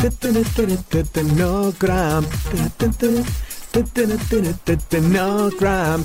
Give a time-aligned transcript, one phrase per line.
[0.00, 2.26] No gram.
[5.02, 6.04] No gram.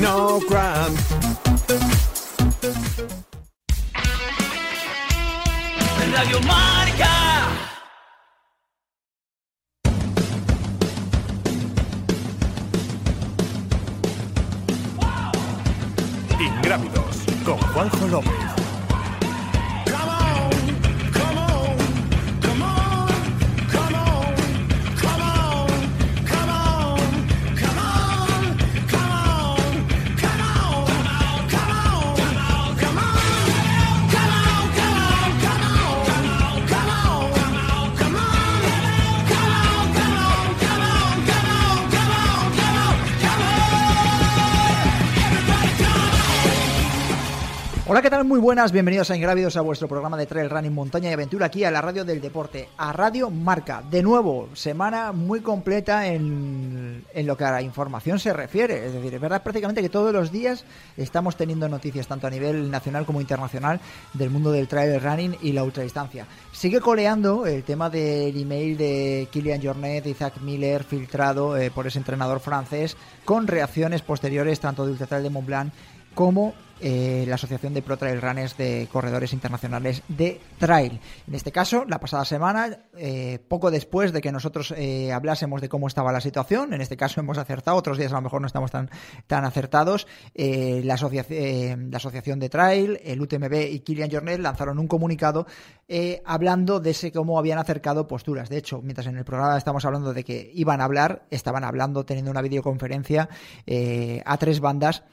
[0.00, 0.98] No cramp.
[6.12, 7.14] Radio Marca.
[16.38, 18.53] Ingrávidos con Juanjo López.
[47.86, 48.24] Hola, ¿qué tal?
[48.24, 51.64] Muy buenas, bienvenidos a Ingrávidos a vuestro programa de Trail Running Montaña y Aventura aquí
[51.64, 53.82] a la Radio del Deporte, a Radio Marca.
[53.90, 58.86] De nuevo, semana muy completa en, en lo que a la información se refiere.
[58.86, 60.64] Es decir, es verdad prácticamente que todos los días
[60.96, 63.78] estamos teniendo noticias, tanto a nivel nacional como internacional,
[64.14, 66.26] del mundo del trail running y la ultradistancia.
[66.52, 71.98] Sigue coleando el tema del email de Kilian Jornet Zach Miller filtrado eh, por ese
[71.98, 75.72] entrenador francés con reacciones posteriores tanto de Ultra de Mont Blanc
[76.14, 81.00] como eh, la Asociación de Pro Trail Runners de Corredores Internacionales de Trail.
[81.26, 85.68] En este caso, la pasada semana, eh, poco después de que nosotros eh, hablásemos de
[85.68, 88.48] cómo estaba la situación, en este caso hemos acertado, otros días a lo mejor no
[88.48, 88.90] estamos tan,
[89.26, 95.46] tan acertados, la, asociación, de Trail, el UTMB y Kilian Jornet lanzaron un comunicado
[96.26, 98.48] hablando de ese cómo habían acercado posturas.
[98.48, 102.04] De hecho, mientras en el programa estamos hablando de que iban a hablar, estaban hablando,
[102.04, 103.28] teniendo una videoconferencia
[104.24, 105.04] a tres bandas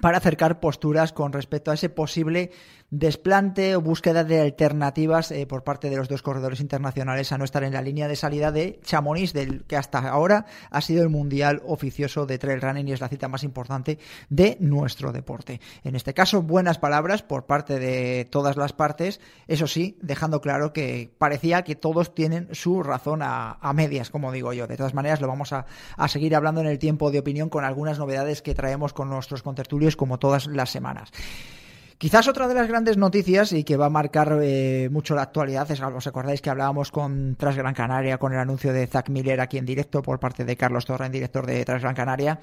[0.00, 2.50] para acercar posturas con respecto a ese posible
[2.90, 7.44] desplante o búsqueda de alternativas eh, por parte de los dos corredores internacionales a no
[7.44, 11.08] estar en la línea de salida de Chamonix, del que hasta ahora ha sido el
[11.08, 15.60] mundial oficioso de trail running y es la cita más importante de nuestro deporte.
[15.84, 20.72] En este caso, buenas palabras por parte de todas las partes, eso sí, dejando claro
[20.72, 24.66] que parecía que todos tienen su razón a, medias, como digo yo.
[24.66, 25.64] De todas maneras, lo vamos a,
[25.96, 29.42] a seguir hablando en el tiempo de opinión con algunas novedades que traemos con nuestros
[29.42, 31.12] contertulios como todas las semanas.
[32.00, 35.70] Quizás otra de las grandes noticias y que va a marcar eh, mucho la actualidad
[35.70, 39.38] es, os acordáis que hablábamos con Tras Gran Canaria con el anuncio de Zach Miller
[39.38, 42.40] aquí en directo por parte de Carlos Torren, director de Tras Gran Canaria,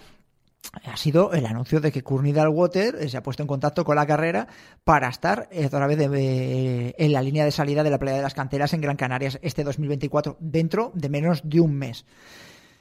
[0.86, 3.96] ha sido el anuncio de que Courtney Dalwater eh, se ha puesto en contacto con
[3.96, 4.48] la carrera
[4.84, 8.36] para estar eh, otra vez en la línea de salida de la playa de las
[8.36, 12.06] canteras en Gran Canarias este 2024 dentro de menos de un mes.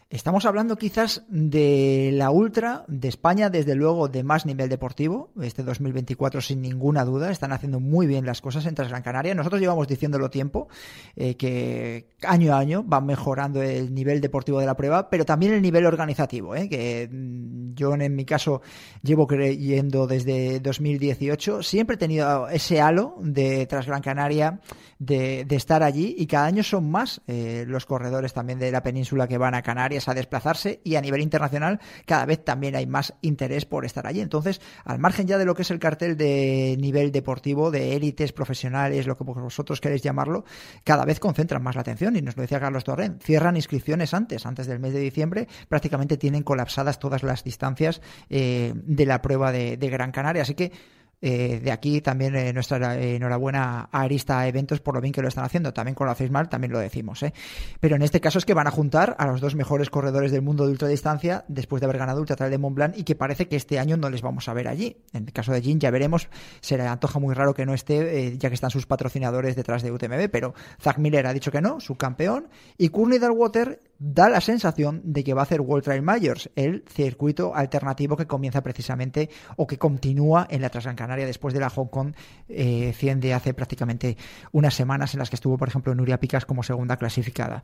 [0.08, 5.64] Estamos hablando quizás de la Ultra de España, desde luego de más nivel deportivo, este
[5.64, 9.34] 2024 sin ninguna duda, están haciendo muy bien las cosas en Gran Canaria.
[9.34, 10.68] Nosotros llevamos diciéndolo tiempo,
[11.16, 15.54] eh, que año a año va mejorando el nivel deportivo de la prueba, pero también
[15.54, 18.62] el nivel organizativo, eh, que mm, yo en mi caso
[19.02, 24.60] llevo creyendo desde 2018, siempre he tenido ese halo de Gran Canaria,
[25.00, 29.26] de, estar allí, y cada año son más eh, los corredores también de la península
[29.26, 33.14] que van a Canarias a desplazarse y a nivel internacional cada vez también hay más
[33.22, 34.20] interés por estar allí.
[34.20, 38.32] Entonces, al margen ya de lo que es el cartel de nivel deportivo, de élites
[38.32, 40.44] profesionales, lo que vosotros queréis llamarlo,
[40.84, 44.46] cada vez concentran más la atención y nos lo decía Carlos Torren, cierran inscripciones antes,
[44.46, 49.52] antes del mes de diciembre, prácticamente tienen colapsadas todas las distancias eh, de la prueba
[49.52, 50.42] de, de Gran Canaria.
[50.42, 50.72] Así que
[51.22, 55.28] eh, de aquí también eh, nuestra enhorabuena a Arista Eventos por lo bien que lo
[55.28, 55.72] están haciendo.
[55.72, 57.22] También cuando lo hacéis mal, también lo decimos.
[57.22, 57.32] ¿eh?
[57.80, 60.42] Pero en este caso es que van a juntar a los dos mejores corredores del
[60.42, 63.48] mundo de ultradistancia después de haber ganado Ultra Trail de Mont Blanc y que parece
[63.48, 64.96] que este año no les vamos a ver allí.
[65.12, 66.28] En el caso de Jin ya veremos,
[66.60, 69.92] se le antoja muy raro que no esté, ya que están sus patrocinadores detrás de
[69.92, 74.40] UTMB, pero Zach Miller ha dicho que no, su campeón, y Courtney Dalwater da la
[74.40, 79.30] sensación de que va a hacer World Trail Majors, el circuito alternativo que comienza precisamente
[79.56, 82.14] o que continúa en la Transgran Canaria después de la Hong Kong
[82.48, 84.16] 100 eh, de hace prácticamente
[84.52, 87.62] unas semanas en las que estuvo, por ejemplo, Nuria Picas como segunda clasificada.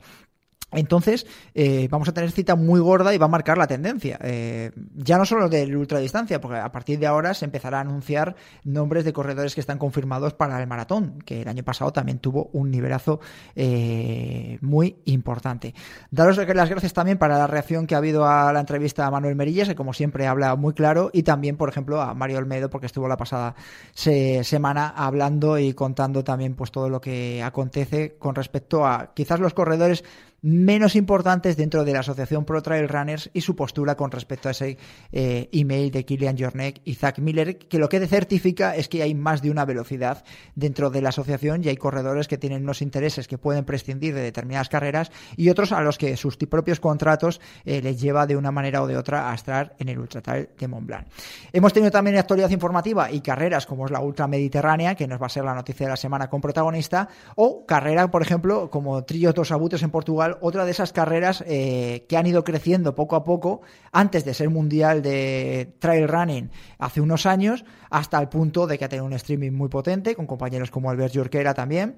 [0.73, 4.19] Entonces, eh, vamos a tener cita muy gorda y va a marcar la tendencia.
[4.21, 8.35] Eh, ya no solo del ultradistancia, porque a partir de ahora se empezará a anunciar
[8.63, 12.49] nombres de corredores que están confirmados para el maratón, que el año pasado también tuvo
[12.53, 13.19] un nivelazo
[13.55, 15.73] eh, muy importante.
[16.11, 19.35] Daros las gracias también para la reacción que ha habido a la entrevista a Manuel
[19.35, 22.87] Merillas, que como siempre habla muy claro, y también, por ejemplo, a Mario Olmedo, porque
[22.87, 23.55] estuvo la pasada
[23.93, 29.53] semana hablando y contando también pues todo lo que acontece con respecto a quizás los
[29.53, 30.03] corredores
[30.43, 34.51] menos importantes dentro de la Asociación Pro Trail Runners y su postura con respecto a
[34.51, 34.77] ese
[35.13, 39.15] eh, email de Kilian Jornek y Zach Miller, que lo que certifica es que hay
[39.15, 40.25] más de una velocidad
[40.55, 44.21] dentro de la asociación y hay corredores que tienen unos intereses que pueden prescindir de
[44.21, 48.51] determinadas carreras y otros a los que sus propios contratos eh, les lleva de una
[48.51, 51.07] manera o de otra a estar en el Ultra Trail de Mont Blanc.
[51.53, 55.27] Hemos tenido también actualidad informativa y carreras como es la Ultra Mediterránea, que nos va
[55.27, 59.33] a ser la noticia de la semana con protagonista, o carrera, por ejemplo, como Trillos
[59.33, 63.23] dos Abutres en Portugal otra de esas carreras eh, que han ido creciendo poco a
[63.23, 68.77] poco antes de ser mundial de trail running hace unos años, hasta el punto de
[68.77, 71.97] que ha tenido un streaming muy potente, con compañeros como Albert Jorquera también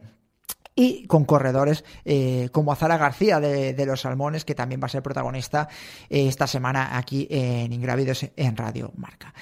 [0.75, 5.01] y con corredores eh, como Azara García de, los Salmones, que también va a ser
[5.01, 5.69] protagonista
[6.09, 9.33] eh, esta semana aquí en Ingrávidos en Radio Marca.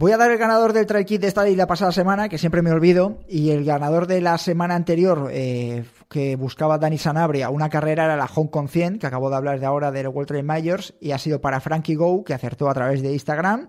[0.00, 2.38] Voy a dar el ganador del trail kit de esta y la pasada semana, que
[2.38, 7.50] siempre me olvido, y el ganador de la semana anterior eh, que buscaba Dani Sanabria,
[7.50, 10.28] una carrera era la Hong Kong 100, que acabo de hablar de ahora del World
[10.28, 13.68] Trail Majors, y ha sido para Frankie Go, que acertó a través de Instagram.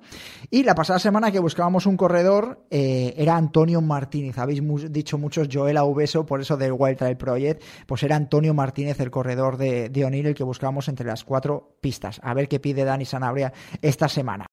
[0.50, 4.38] Y la pasada semana que buscábamos un corredor eh, era Antonio Martínez.
[4.38, 9.02] Habéis dicho muchos Joel Aubeso, por eso del Wild Trail Project, pues era Antonio Martínez,
[9.02, 12.22] el corredor de, de O'Neill, el que buscábamos entre las cuatro pistas.
[12.24, 13.52] A ver qué pide Dani Sanabria
[13.82, 14.50] esta semana.